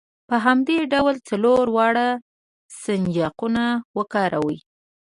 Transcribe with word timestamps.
په 0.27 0.35
همدې 0.45 0.77
ډول 0.93 1.15
څلور 1.29 1.65
واړه 1.75 2.07
سنجاقونه 2.83 3.65
وکاروئ. 3.97 4.57